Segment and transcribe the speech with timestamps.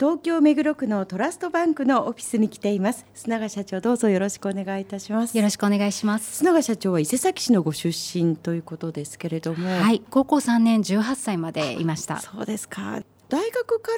[0.00, 3.06] 東京目黒区のトラストバンクのオフィスに来ています。
[3.14, 5.36] 須永社長どうぞよろしくお願いいたします。
[5.36, 6.42] よろしくお願いします。
[6.42, 9.68] 須永社長は伊勢崎市のご出身ということですけれども。
[9.68, 12.18] はい高校3年18歳までいました。
[12.18, 13.02] そうですか。
[13.28, 13.92] 大学か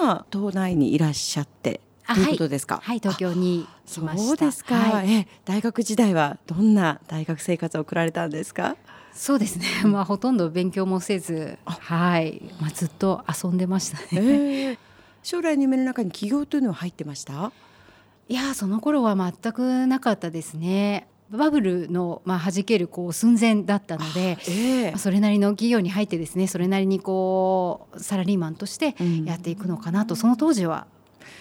[0.00, 4.00] らが都内にいらっしゃってということですか、はい、はい、東京にそ
[4.32, 8.76] うですか、はい、え大学時代はどんな大学生活を送られたんですか？
[9.12, 9.66] そうですね。
[9.84, 14.06] まあほとんど勉強もせず、はい、まあずっと遊んでましたね。
[14.12, 14.78] えー
[15.22, 17.52] 将来の夢の中に起業というのは入ってました？
[18.28, 21.06] いやその頃は全くなかったですね。
[21.30, 30.86] バブルの、まあ、弾けるこう寸前だったので、えー、それなりの企業に入ってですねそれなりにこうサラリーマンとしてやっていくのかなと、うん、その当時は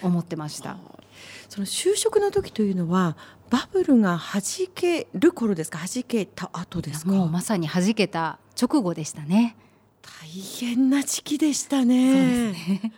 [0.02, 0.78] 思ってました。
[1.50, 3.18] その就職の時というのは
[3.50, 4.42] バブルが弾
[4.74, 5.80] ける頃ですか？
[5.80, 7.12] 弾けた後ですか？
[7.12, 9.58] もうまさに弾けた直後でしたね。
[10.02, 12.14] 大変な時期でしたね。
[12.14, 12.94] そうですね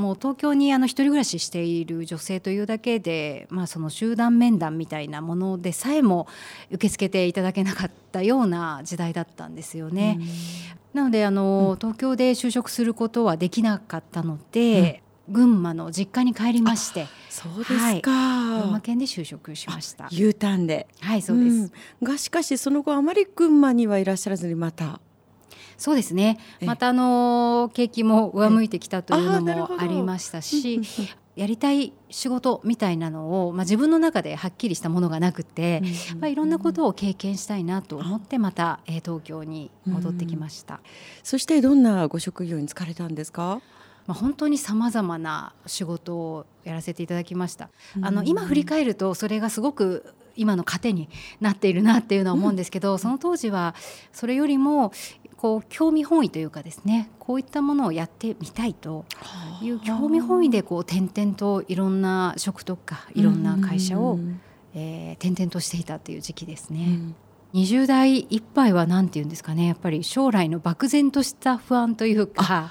[0.00, 6.26] もう東京にあの一人暮らししている女性というだけで、まあ、その集団面談みたいなものでさえも
[6.70, 10.18] 受け付けていただけなかったような時代だったんですよね。
[10.94, 17.06] なのであの、東京で就職することはできなかったので、うん、群馬の実家に帰りまして。
[17.28, 20.08] そうですか、はい、群馬県で就職しました。
[20.10, 20.88] U ターンで。
[21.00, 25.00] はいそうです、うん、がしかしその後あまり群馬にはいらっしゃらずにまた
[25.80, 26.38] そうですね。
[26.60, 30.80] またあの景気も上向いてきたというのもありましたし
[31.36, 35.82] やりたい仕事みたいなのを、まあ、自分の中ではっきりしたものがなくて、
[36.18, 40.80] まあ、いろんなことを経験したいなと思ってまた、えー、東京に戻ってきました。
[41.22, 43.62] そしてどんなご職業に就かれたんですか？
[44.06, 47.70] まあ、本当にさまざまな仕事をやらせていただきました。
[48.02, 51.08] あの今振り返るとそれがすごく今の糧に
[51.40, 53.74] なっているなっていうのは思うんですけど、その当時は
[54.12, 54.92] それよりも
[55.40, 59.06] こう興味本位というかですねこういったものをやってみたいと
[59.62, 64.18] いう興味本位でこう点々といろんな職とかいろんな会社を、
[64.74, 66.84] えー、転々としていたという時期ですね。
[66.84, 67.14] うん。
[67.54, 72.70] 20代いっぱいは何て言うんですかねやっぱり将来の漠然とした不安というか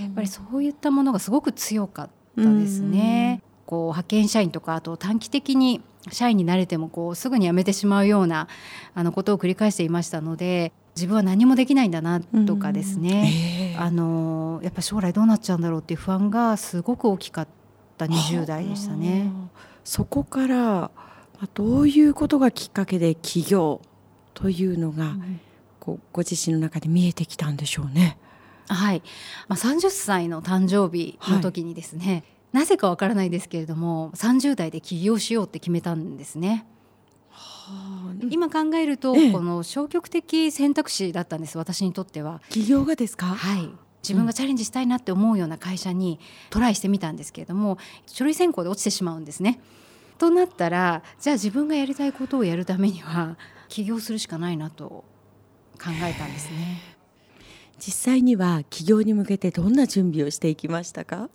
[0.00, 3.42] やっぱりそういったものがすごく強かったですね。
[3.66, 8.48] こう派遣社員とかあと短期的に社員になれてもこうすぐに辞めてしまうような
[8.94, 17.48] あのことを繰り返していましたので自分は何もできないんだなとかですね、えー、あのやっぱ将来どうなっちゃうんだろうっていう不安がすごく大きかっ
[17.96, 19.30] た20代でしたね。
[19.84, 20.90] そこから
[21.54, 23.80] どういうことがきっかけで起業
[24.34, 25.16] というのが、
[25.78, 28.18] こうご自身の中で見えてきたんでしょうね。
[28.66, 29.02] はい、
[29.46, 36.66] まあ、30歳の誕生日の時にですね、はい、なぜかわからないですけれども30代で起業しようって決めたんですね。
[38.30, 42.40] 今考えると、ええ、この消極的選択肢だったんです私にとっては。
[42.48, 43.26] 起業がですか？
[43.26, 43.70] はい。
[44.02, 46.18] 自分がチャレンジしたいなって思うような会社に
[46.50, 49.60] トライしてみたんですけれども書類選考で落ちてしまうんですね。
[50.18, 53.36] となったらじゃあ自分がやりたいことをやるためには
[53.68, 55.04] 起業するしかないなと考
[56.02, 56.80] えたんですね。
[57.78, 61.28] 実際には起業に向けてどんな準備をしていきましたか？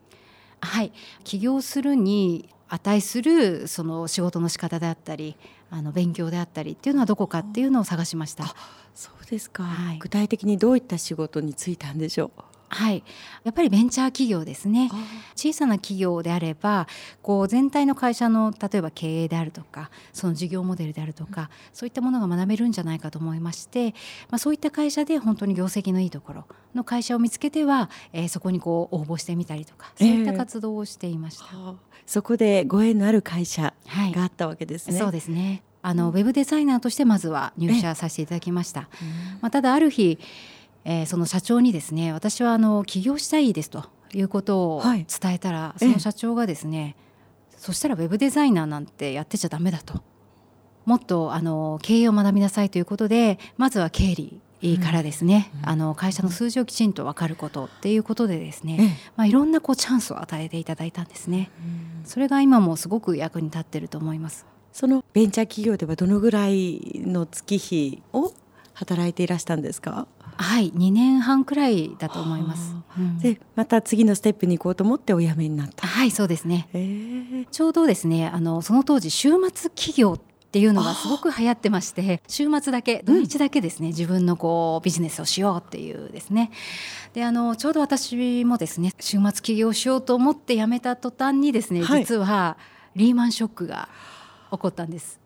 [0.62, 0.92] はい。
[1.24, 5.36] 起業するに値するその仕事の仕方であったり
[5.76, 8.46] あの勉強であったりっていうのはどこかっていうのを探しました。
[8.94, 12.42] そうですか、はい、具体的にどういった仕事に就いたんでしょう？
[12.74, 13.04] はい、
[13.44, 14.90] やっぱりベンチャー企業ですね。
[15.36, 16.88] 小さな企業であれば
[17.22, 23.92] こう全体の会社の例えば経営であるとかその事業モデルであるとか、そういったものが学べるんじゃないかと思いまして、
[24.30, 31.46] まあ、そういった会社で本当に業績のいいところの会社を見つけては、えー、そこにこう応募してみたりとかそういった活動をしていました。
[31.52, 33.74] えー、そこでご縁のある会社
[34.14, 34.94] があったわけですね。
[34.94, 35.64] はい、そうですね。
[35.86, 38.88] あのウェブデザイナーとしてまずは入社させていただきました。
[39.42, 40.18] まあ、ただある日
[40.86, 46.96] えー、その社長にですね私はあの起業したいですということを伝えたら、はい、その社長がですね
[47.58, 50.02] そしたらウェブデザイナーなんてやってちゃダメだと。
[50.86, 54.42] もっとあの経営を学びなさいということでまずは経理
[54.80, 61.52] からですね、うん、あの会社の数字をきちんと分かることっていうことでですね、まあ、いろんなこうチャンスを与えていただいたんですね、
[62.02, 64.46] うん、それが今もすごく役に立ってると思います。
[64.74, 68.34] そのベンチャー企業ではどのぐらいの月日を
[68.74, 70.07] 働いていらしたんですか？
[70.38, 75.88] はい2年半くらいだと思います、うん、でまた次のステップに行こうと思ってお辞めになった。
[75.88, 80.19] はいそうですね、えー、ちょうどですねあのその当時週末企業っ
[80.53, 86.51] ていうのがすごく流行ってまして週末だけ土日だけですね、うん、自分のこうビジネスをしようっていうですね。
[87.13, 92.57] であのちょうど私もですね週末起業しようと思って辞めた途端にですね、はい、実は
[92.95, 93.89] リーマンショックが
[94.51, 95.19] 起こったんです。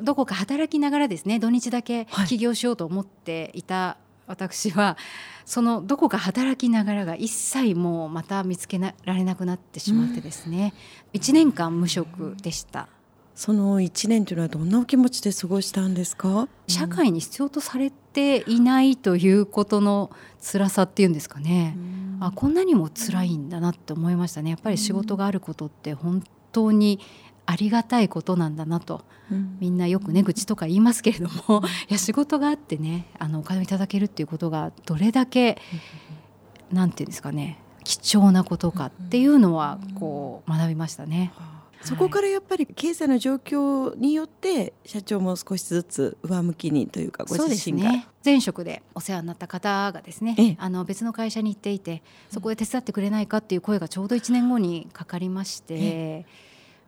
[0.00, 3.98] どこか働きながらですね土日だけ起業しようと思っていた
[4.32, 4.96] 私は
[5.44, 10.72] そのどこか働きながらが一切もうまた見つけられなくなってしまってですね、
[11.12, 12.88] うん、1年間無職でした。
[13.34, 16.48] その1年というのはどんなお気持ちで過ごしたんですか？
[16.66, 21.76] 社会に必要とされていないということの辛さっていうんですかね、
[22.20, 24.50] あこんなにも辛いんだなって思いましたね。
[24.50, 27.00] やっぱり仕事があることって本当に
[27.46, 31.62] ありがたいことなんだなと、うん、みんなよくね愚痴とか言いますけれども。
[31.88, 35.58] いや仕事があってねあのお金をいただけるっていうことがどれだけ
[36.72, 41.32] なんていうんですかね貴重なことかっていうのはこう学びましたね。
[41.84, 56.24] そこからやっぱり経済の状況によって社長も少しずつ上向きにというかご自身が、ね、前職でお世話になった方がですねあの別の会社に行っていてそこで手伝ってくれないかっていう声がちょうど1年後にかかりまして。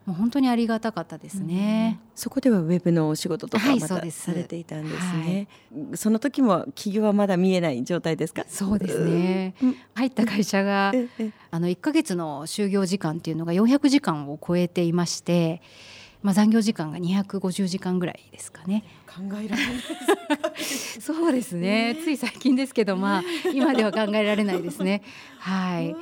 [0.05, 8.45] もう本当にありがたかったですね、うん、そこではウェブのお仕事とかまたされていたんですね、はい、その時も企業はまだ見えない状態ですか？
[8.47, 10.93] そうですね、うん、入った会社が
[11.49, 15.61] あの1か月の就業時間っていうのが400時間を超えていまして
[16.21, 18.83] まあ、残業時間が250時間ぐらいですかね。
[19.05, 19.75] 考えられない
[20.99, 23.23] そうですね、つい最近ですけど、まあ、
[23.53, 25.03] 今では考えられないですね。
[25.37, 25.95] はい。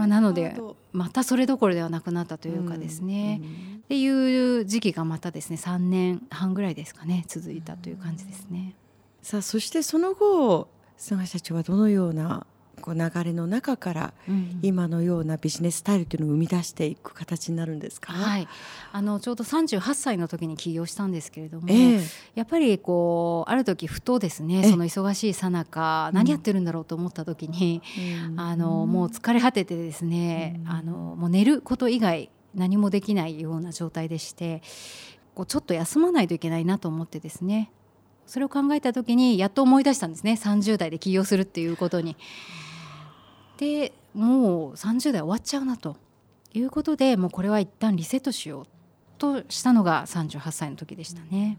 [0.00, 0.56] まあ、なので
[0.92, 3.42] またそれどころではなくなったというかですね、
[3.84, 8.74] っていう時期がまたですね3年半ぐらいですかね続いたという感じですね。
[9.20, 12.46] さあそしてその後菅社長はどのような
[12.80, 14.14] こう流れの中から
[14.62, 18.48] 今のようなビジネススタイルというのを生み出していく形になるんですか、はい、
[18.92, 22.02] あのちょうど38歳の時に起業したんですけれども、えー、
[22.34, 27.82] やっぱりこうある時ふとですねその忙しいさなか何やってるんだろうと思った時に、
[28.30, 34.62] うん、あのもう疲れ果ててですね、うん、あのもう寝ること以外何もできないような状態でして
[35.34, 37.70] こうちょっと休まないといけないなと思ってですね
[38.26, 40.38] それを考えた時にやっと思い出したんですね。
[40.40, 42.16] 30代で起業するっていうことに。
[43.60, 45.98] でもう30代終わっちゃうなと
[46.54, 48.66] いうことでもうこれは一旦リセットしよう
[49.18, 51.58] としたのが38歳の時でしたね。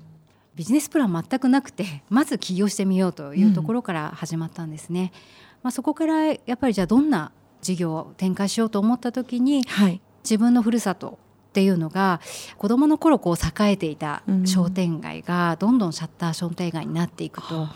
[0.56, 5.14] ビジネスプラン全くなくてまず起業してみようというところから始まったんですね。
[5.62, 7.32] まあ、そこからやっぱりじゃあどんな
[7.62, 11.20] 事業を展開しようと思った時に、はい、自分のふるさと
[11.50, 12.20] っていうのが
[12.58, 17.56] 子どもの頃こう栄えていた商店街がどんどんシャッター商店街になっていくと。
[17.56, 17.70] うん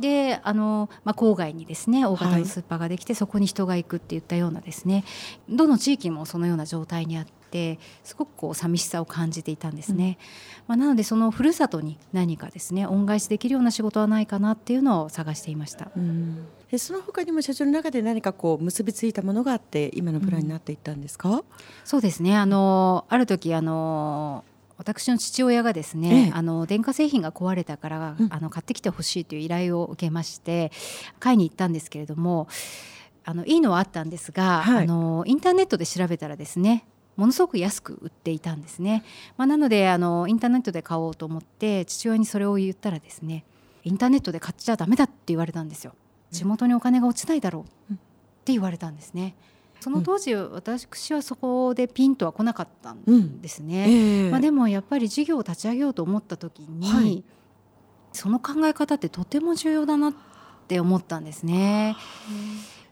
[0.00, 5.04] であの、まあ、郊外にですね大型のスーパーができて、はい、そこに人が行くっていったようなですね
[5.48, 10.18] どの地域もそのような状態にあってすごくこう寂しさを感じていたんですね、
[10.60, 15.90] うん、まあ、なのでそのふるさとに何かですね恩返しできるような仕事はないかなっていうのを探していました。
[15.96, 16.46] うん。
[16.70, 21.42] でその他にも社長の中で何かこう結びついたものがあって今のプランになっていったんですか、うん、
[21.84, 22.36] そうですね。
[22.36, 24.44] あのある時あの
[24.80, 30.72] 私の父親がですね、ええ、あの電化製品が壊れたから、うん、あの買ってきてほしいという依頼を受けまして
[31.18, 32.48] 買いに行ったんですけれども
[33.26, 36.86] あのいいのはあったんですが、はい、あのインターネットで調べたらですね
[37.16, 39.04] ものすごく安く売っていたんですね、
[39.36, 43.44] まあ、なのであのインターネットで買おうと思って父親にそれを言ったらですね
[43.84, 45.94] インターネットで買っちゃダメだって言われたんですよ。
[46.30, 47.96] 地元にお金が落ちないだろうっ
[48.44, 49.34] て言われたんですね。
[49.80, 53.92] その当時、うん、私はそこでピンとは来なかったんですね、うん。
[53.92, 57.24] えー、まあ、でもやっぱり事業を立ち上げようと思った時に、はい、
[58.12, 60.14] その考え方ってとても重要だなっ
[60.68, 61.96] て思ったんですね。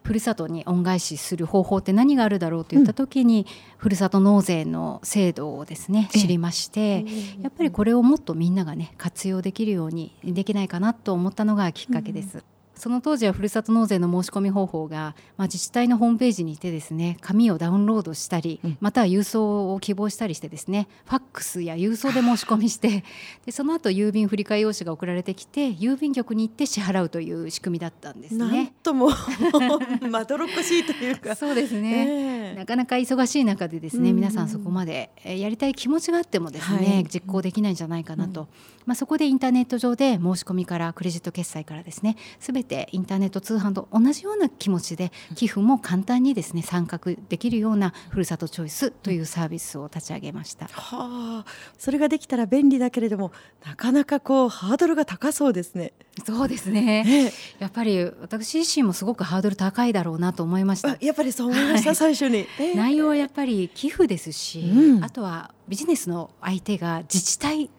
[0.03, 3.45] ふるさとに恩返しする方法って何があるだろうといった時に、うん、
[3.77, 7.05] ふるさと納税の制度をですね知りまして、
[7.43, 12.39] やっぱりこれをもっとみんながね活用できるようにできないかなと思ったのがきっかけです。
[12.39, 12.45] うん
[12.79, 23.05] その当時はふるさと納税の申し込み方法が、まあ、自治体のホームページにいてですね紙をダウンロードしたり、うん、または郵送を希望したりしてですねファックスや郵送で申し込みして
[23.45, 28.45] でその後郵便振替用紙が送られてきて郵便局に行って支払うという仕組みだったんですね。
[28.45, 29.11] なんとも
[30.11, 31.35] まどろっこしいというか。
[31.35, 38.47] そうですね、えー、なかなか忙しい中でですね皆さんそこまでやりたい気持ちがあってもですね、はい、実行できないんじゃないかなと、うん、
[38.87, 50.67] まあ、そこでインターネット上で申し込みからクレジット決済からですね全てインターネット通販と同じような気持ちで寄付も簡単にですね参画できるようなふるさとチョイスというサービスを立ち上げました。
[50.67, 51.45] はあ、
[51.79, 53.33] それができたら便利だけれども
[53.65, 55.93] なかなかこうハードルが高そうですね。
[56.25, 57.05] そうですね。
[57.07, 60.97] ええ、やっぱり私自身もすごくハードル高いだろうなと思いました。
[61.01, 67.71] やっぱりそう思いました、はい、最初に、え内容はやっぱり寄付ですし、うん、あとはビジネスの相手が自治体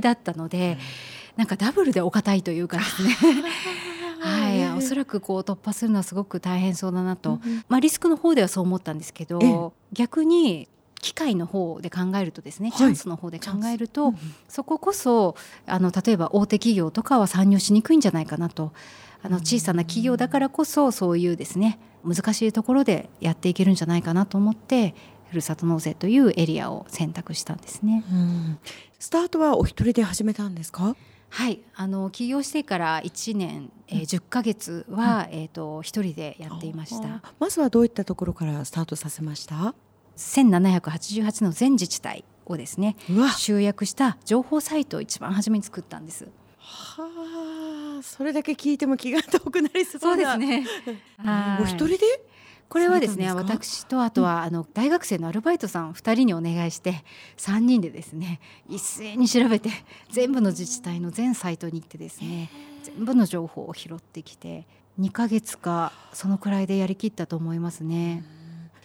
[0.00, 0.78] だったので、
[1.36, 3.16] なんかダブルでお堅いというかですね
[4.24, 10.68] はい、おそらくこう突破するのはすごく大変そうだなと、うん、まあ、リスクの方ではそう思ったんですけど逆に
[11.00, 14.16] 機会の方で考えるとですね、はい、チャンスの方で考えると、うん、
[14.48, 18.72] そここそあの例えば大手企業とかは参入しにくいんじゃないかなと。
[19.22, 24.94] あの小さな企業だからこそそういうですね難しいところでやっていけるんじゃないかなと思って
[25.30, 28.04] ふるさと納税というエリアを選択したんですね。
[28.98, 30.94] スタートはお一人で始めたんですか？
[31.34, 31.60] はい。
[31.74, 37.22] あの起業してから1年、えー、10ヶ月は、うん、えーと、一人でやっていました。
[37.40, 39.74] まずはどういったところからスタートさせました
[40.16, 42.94] ？1788の全自治体をですね
[43.36, 46.28] 集約した情報サイトを一番初めに作ったんです。
[46.58, 50.64] はあそれだけ聞いても気が遠くなりそうですね。
[51.60, 51.98] お一人で？
[52.74, 57.04] これはですね私とあとはあの大学生のアルバイトさん2人にお願いして
[57.36, 59.70] 3人でですね一斉に調べて
[60.10, 62.50] 全部の自治体の全サイトに行ってですね
[62.82, 64.66] 全部の情報を拾ってきて
[64.98, 68.24] 2ヶ月かそのくらいでやりきったと思いますね。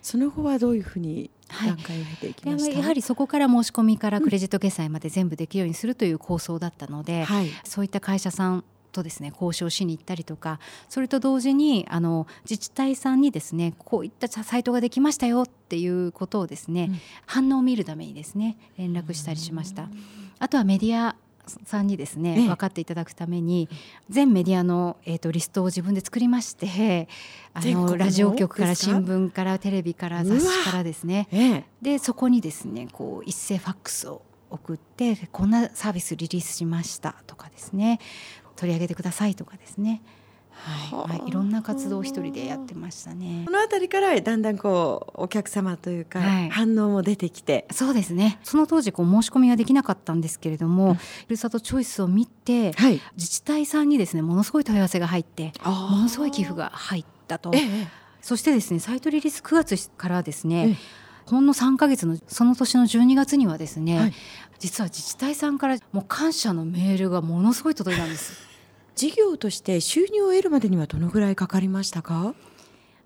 [0.04, 19.90] その後はどういうふうに段階を経ていきました、はい、やはりそこから申し込みからクレジット決済まで全部できるようにするという構想だったので、はい、そういった会社さんとですね交渉しに行ったりとかそれと同時にあの自治体さんにですねこういったサイトができましたよっていうことをですね、うん、反応を見るためにですね連絡したりしました。
[20.40, 21.16] あとはメディア
[21.66, 23.70] さんにですね、分かっていただくために
[24.10, 27.08] 全メディアの、えーと、リストを自分で作りまして
[27.54, 38.00] あのラジオ局から新聞からテレビから雑誌からですね、ええ、でそこにですねこう一斉ファックスを送ってこんなサービスリリースしましたとかですね
[38.60, 40.02] 取り上げてくださいとかですね。
[40.52, 43.44] はい、まあ、いろんな活動を一人でやってましたね。
[43.46, 48.40] この辺りからだんだんこうお客様というか、はい、反応も出てきて、そうですね。
[48.44, 57.52] その当時こう申し込みはできなかったんですけれども、ふるさとチョイスを見て、はい、自治体さんにですねものすごい問い合わせが入って、ものすごい寄付が入ったと。
[57.54, 57.88] ええ、
[58.22, 60.78] そしてですねサイトリリース9月からですね。
[61.26, 64.14] ほんの3か月のその年の12月にはですね、はい、
[64.58, 68.49] 実は自治体さんからもう感謝のメールがものすごい届いたんです。
[69.00, 72.34] 事業として収入を得るまでにはどのぐらいかかりましたか？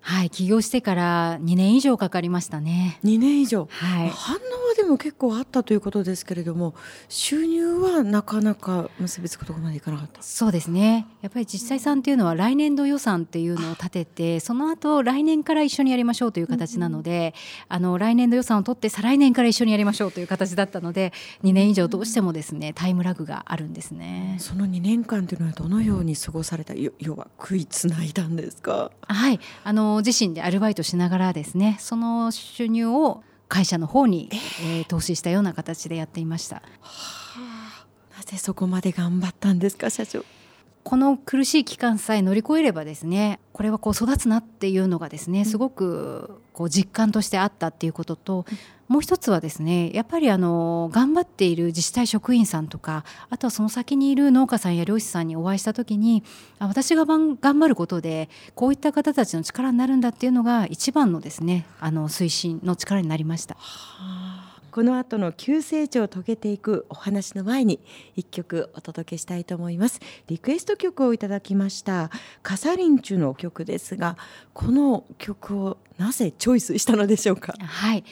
[0.00, 2.98] はい起業してから2年以上かかりましたね。
[3.04, 6.74] 2年以上、はい、反応はでも結構あったということですけれども
[7.08, 10.22] 収入はなかなか結びつくところまでいかなかった。
[10.22, 11.06] そうですね。
[11.22, 17.34] やっぱり自治体さんっていうのは来年度予算っていうのを立ててその後来年から一緒にやりましょうという形なので、
[17.70, 21.12] うん、あの来年度予算を取って再来年から一緒にやりましょうという形だったので
[21.42, 24.36] 2年以上どうしてもですねタイムラグがあるんですね。
[24.40, 28.90] その2年間というのはどのように過ごされた要は食いつないだんですか？
[29.02, 29.40] はい。
[29.62, 36.56] あの自身でアルバイトしながらですねその収入を会社の方に、えー、投資したような形でやっていました。
[36.56, 36.62] は
[37.36, 37.86] あ、
[38.16, 40.24] なぜそこまで頑張ったんですか社長
[40.84, 48.46] この苦しい期間さえ乗り越えればですねこれはこう育つなっていうのがですねすごくこう実感としてあったっていうことと、
[48.86, 56.22] もう一つはですねやっぱりあの頑張っている自治体職員さんとかあとはその先にいる農家さんや漁師さんにお会いした時に
[56.58, 63.56] 私が頑張ることでこういった方たちの力になるんだっていうのが一番のですねあの推進の力になりました。
[64.74, 67.78] この後の急成長を遂げていくお話の前に
[68.16, 70.00] 一曲お届けしたいと思います。
[70.26, 72.10] リクエスト曲をいただきました。
[72.42, 74.16] カサリンチュの曲ですが
[74.52, 77.54] この曲をなぜチョイスしたのでしょうか？
[77.56, 78.02] はい。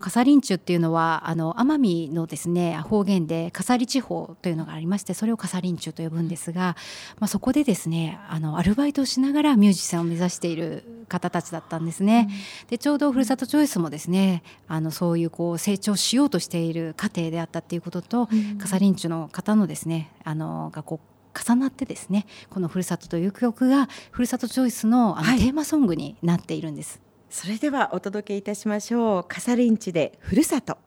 [0.00, 6.74] カサリンチュっていうのはあの奄美のですね方言でカサリ地方というのがありましてそれをカサリンチュと呼ぶんですが、
[7.20, 12.28] まあ、そこでですねあのアルバイトをしながらミュージシャンを目指している方たちだったんですね。
[12.62, 27.00] うん、でちょうどふるさとチョイスもですねあのそういうこう成長しようとしている過程であったっていうことと、うん、カサリンチュの方のですねあのがこう重なってですねこの「ふるさと」という曲がふるさとチョイスのあの、テーマソングになっているんです。
[27.28, 29.24] それではお届けいたしましょう。
[29.24, 30.78] カサリンチでふるさと